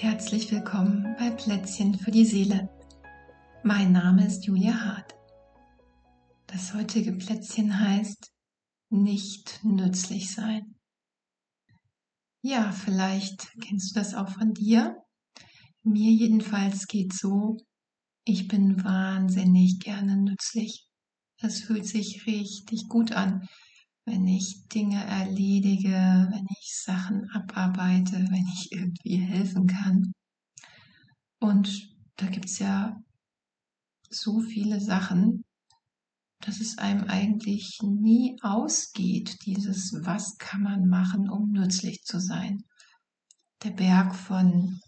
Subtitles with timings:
[0.00, 2.68] Herzlich willkommen bei Plätzchen für die Seele.
[3.64, 5.16] Mein Name ist Julia Hart.
[6.46, 8.30] Das heutige Plätzchen heißt
[8.90, 10.76] nicht nützlich sein.
[12.42, 15.02] Ja, vielleicht kennst du das auch von dir.
[15.82, 17.56] Mir jedenfalls geht so,
[18.22, 20.86] ich bin wahnsinnig gerne nützlich.
[21.38, 23.48] Es fühlt sich richtig gut an,
[24.04, 25.90] wenn ich Dinge erledige,
[26.30, 29.27] wenn ich Sachen abarbeite, wenn ich irgendwie.
[31.48, 33.02] Und da gibt's ja
[34.10, 35.46] so viele Sachen,
[36.40, 42.64] dass es einem eigentlich nie ausgeht, dieses, was kann man machen, um nützlich zu sein.
[43.62, 44.78] Der Berg von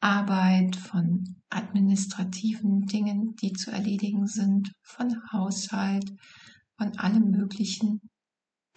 [0.00, 6.10] Arbeit, von administrativen Dingen, die zu erledigen sind, von Haushalt,
[6.78, 8.00] von allem Möglichen,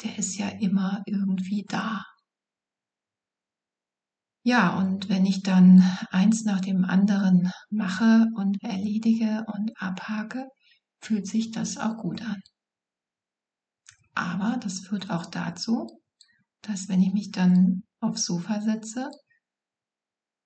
[0.04, 2.06] der ist ja immer irgendwie da.
[4.46, 10.50] Ja, und wenn ich dann eins nach dem anderen mache und erledige und abhake,
[11.00, 12.42] fühlt sich das auch gut an.
[14.16, 15.88] Aber das führt auch dazu,
[16.62, 19.10] dass wenn ich mich dann aufs Sofa setze,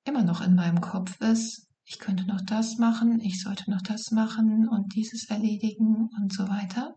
[0.06, 4.12] immer noch in meinem Kopf ist, ich könnte noch das machen, ich sollte noch das
[4.12, 6.94] machen und dieses erledigen und so weiter.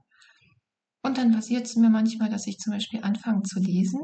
[1.03, 4.01] Und dann passiert es mir manchmal, dass ich zum Beispiel anfange zu lesen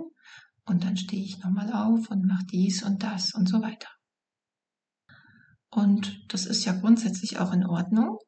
[0.66, 3.88] und dann stehe ich nochmal auf und mache dies und das und so weiter.
[5.70, 8.18] Und das ist ja grundsätzlich auch in Ordnung.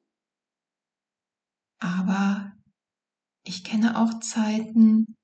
[1.80, 2.52] Aber
[3.44, 5.16] ich kenne auch Zeiten,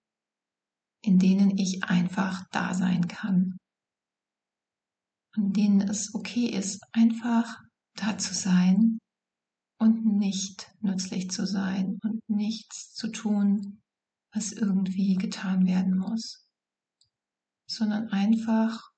[1.02, 3.58] in denen ich einfach da sein kann.
[5.36, 7.60] In denen es okay ist, einfach
[7.96, 8.98] da zu sein
[9.78, 13.82] und nicht nützlich zu sein und nichts zu tun,
[14.32, 16.43] was irgendwie getan werden muss,
[17.66, 18.90] sondern einfach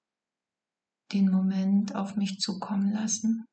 [1.12, 3.46] den Moment auf mich zukommen lassen.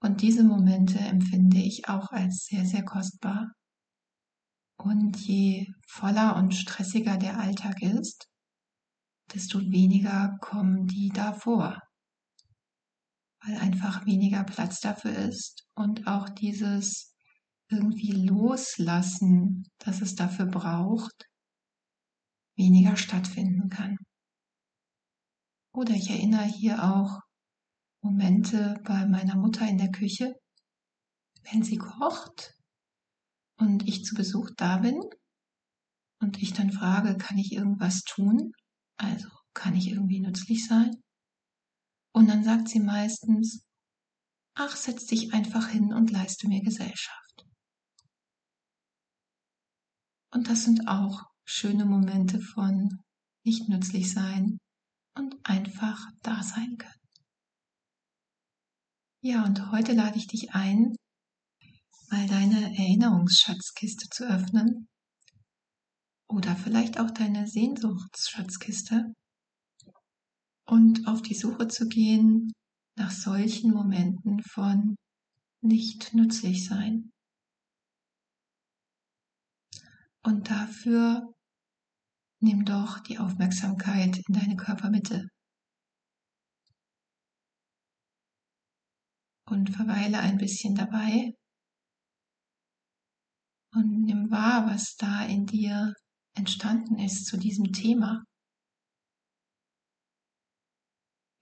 [0.00, 3.52] Und diese Momente empfinde ich auch als sehr, sehr kostbar.
[4.76, 8.26] Und je voller und stressiger der Alltag ist,
[9.32, 11.80] desto weniger kommen die davor
[13.44, 17.14] weil einfach weniger Platz dafür ist und auch dieses
[17.68, 21.26] irgendwie loslassen, dass es dafür braucht,
[22.62, 23.96] weniger stattfinden kann.
[25.74, 27.20] Oder ich erinnere hier auch
[28.02, 30.34] Momente bei meiner Mutter in der Küche,
[31.50, 32.54] wenn sie kocht
[33.58, 35.00] und ich zu Besuch da bin
[36.20, 38.52] und ich dann frage, kann ich irgendwas tun?
[38.96, 41.02] Also kann ich irgendwie nützlich sein?
[42.14, 43.64] Und dann sagt sie meistens,
[44.54, 47.46] ach, setz dich einfach hin und leiste mir Gesellschaft.
[50.30, 52.98] Und das sind auch schöne Momente von
[53.44, 54.58] nicht nützlich sein
[55.14, 57.02] und einfach da sein können.
[59.22, 60.96] Ja, und heute lade ich dich ein,
[62.10, 64.88] mal deine Erinnerungsschatzkiste zu öffnen
[66.26, 69.12] oder vielleicht auch deine Sehnsuchtsschatzkiste
[70.66, 72.50] und auf die Suche zu gehen
[72.96, 74.96] nach solchen Momenten von
[75.60, 77.12] nicht nützlich sein.
[80.24, 81.32] Und dafür
[82.42, 85.28] nimm doch die Aufmerksamkeit in deine Körpermitte
[89.46, 91.32] und verweile ein bisschen dabei
[93.74, 95.94] und nimm wahr, was da in dir
[96.34, 98.24] entstanden ist zu diesem Thema.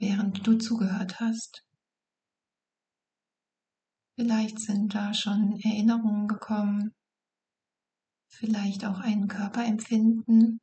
[0.01, 1.63] während du zugehört hast.
[4.17, 6.93] Vielleicht sind da schon Erinnerungen gekommen,
[8.29, 10.59] vielleicht auch ein Körperempfinden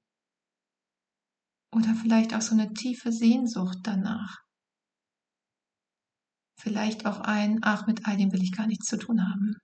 [1.77, 4.37] oder vielleicht auch so eine tiefe Sehnsucht danach.
[6.59, 9.55] Vielleicht auch ein, ach, mit all dem will ich gar nichts zu tun haben.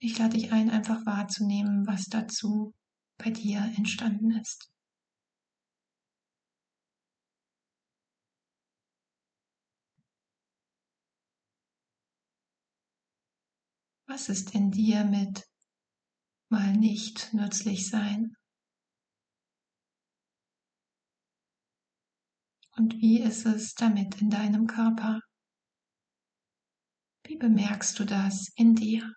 [0.00, 2.74] Ich lade dich ein, einfach wahrzunehmen, was dazu
[3.16, 4.68] bei dir entstanden ist.
[14.08, 15.44] Was ist in dir mit
[16.50, 18.34] mal nicht nützlich sein?
[22.82, 25.20] Und wie ist es damit in deinem Körper?
[27.24, 29.08] Wie bemerkst du das in dir?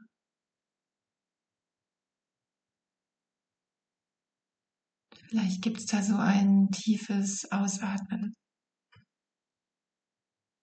[5.16, 8.36] Vielleicht gibt es da so ein tiefes Ausatmen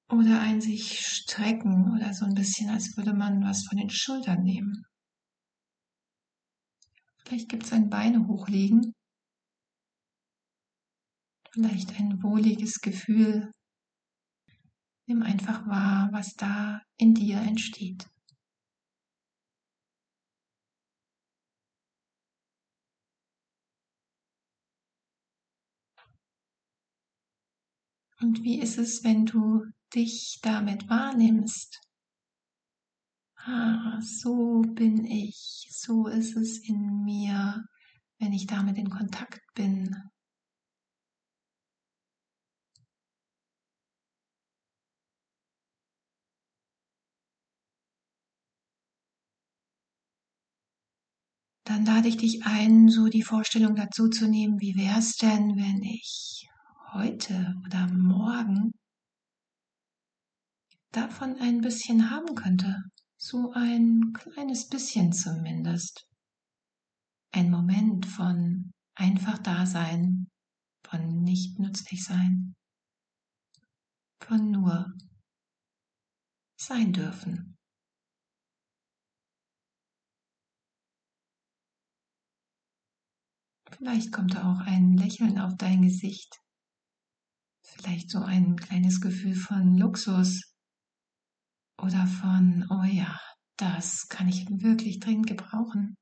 [0.08, 4.44] oder ein sich strecken oder so ein bisschen, als würde man was von den Schultern
[4.44, 4.84] nehmen.
[7.24, 8.94] Vielleicht gibt es ein Beine hochlegen.
[11.52, 13.52] Vielleicht ein wohliges Gefühl.
[15.06, 18.08] Nimm einfach wahr, was da in dir entsteht.
[28.20, 29.64] Und wie ist es, wenn du
[29.94, 31.80] dich damit wahrnimmst?
[33.36, 37.64] Ah, so bin ich, so ist es in mir,
[38.20, 40.11] wenn ich damit in Kontakt bin.
[51.72, 55.56] Dann lade ich dich ein, so die Vorstellung dazu zu nehmen, wie wäre es denn,
[55.56, 56.46] wenn ich
[56.92, 58.72] heute oder morgen
[60.90, 62.76] davon ein bisschen haben könnte.
[63.16, 66.06] So ein kleines bisschen zumindest.
[67.30, 70.26] Ein Moment von einfach da sein,
[70.86, 72.54] von nicht nützlich sein,
[74.20, 74.92] von nur
[76.58, 77.51] sein dürfen.
[83.82, 86.38] Vielleicht kommt da auch ein Lächeln auf dein Gesicht.
[87.64, 90.54] Vielleicht so ein kleines Gefühl von Luxus
[91.78, 93.18] oder von, oh ja,
[93.56, 95.96] das kann ich wirklich dringend gebrauchen.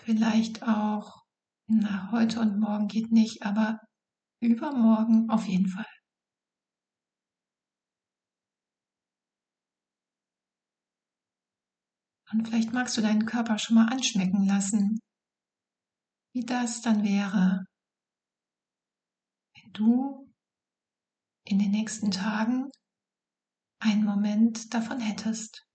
[0.00, 1.24] Vielleicht auch,
[1.66, 3.80] na, heute und morgen geht nicht, aber
[4.42, 5.86] übermorgen auf jeden Fall.
[12.32, 15.00] Und vielleicht magst du deinen Körper schon mal anschmecken lassen,
[16.36, 17.64] wie das dann wäre,
[19.54, 20.30] wenn du
[21.44, 22.70] in den nächsten Tagen
[23.78, 25.66] einen Moment davon hättest.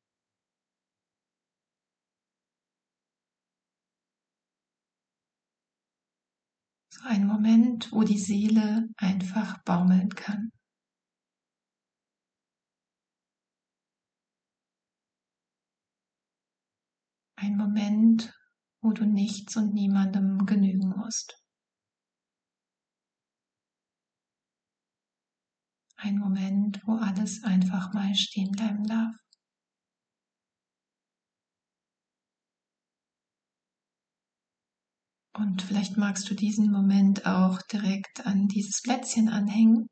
[6.94, 10.52] So ein Moment, wo die Seele einfach baumeln kann.
[17.36, 18.32] Ein Moment,
[18.82, 21.38] wo du nichts und niemandem genügen musst.
[25.98, 29.14] Ein Moment, wo alles einfach mal stehen bleiben darf.
[35.34, 39.88] Und vielleicht magst du diesen Moment auch direkt an dieses Plätzchen anhängen.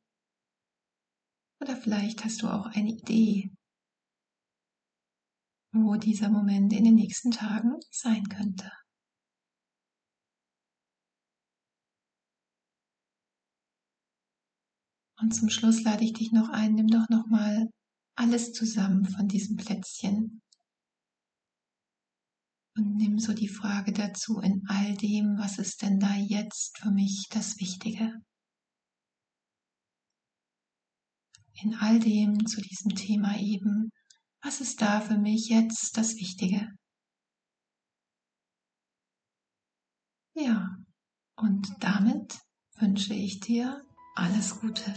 [1.61, 3.51] Oder vielleicht hast du auch eine Idee,
[5.71, 8.71] wo dieser Moment in den nächsten Tagen sein könnte.
[15.21, 17.69] Und zum Schluss lade ich dich noch ein, nimm doch noch mal
[18.15, 20.41] alles zusammen von diesem Plätzchen
[22.79, 26.91] und nimm so die Frage dazu in all dem, was ist denn da jetzt für
[26.91, 28.13] mich das Wichtige?
[31.61, 33.89] In all dem zu diesem Thema eben,
[34.41, 36.67] was ist da für mich jetzt das Wichtige?
[40.35, 40.77] Ja,
[41.35, 42.39] und damit
[42.77, 43.85] wünsche ich dir
[44.15, 44.93] alles Gute.